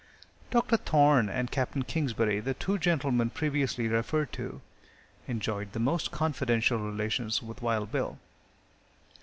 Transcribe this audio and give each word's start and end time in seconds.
Dr. 0.49 0.77
Thorne 0.77 1.29
and 1.29 1.51
Capt. 1.51 1.85
Kingsbury, 1.85 2.39
the 2.39 2.55
two 2.55 2.79
gentlemen 2.79 3.29
previously 3.29 3.87
referred 3.87 4.31
to, 4.33 4.59
enjoyed 5.27 5.73
the 5.73 5.79
most 5.79 6.09
confidential 6.09 6.79
relations 6.79 7.43
with 7.43 7.61
Wild 7.61 7.91
Bill. 7.91 8.17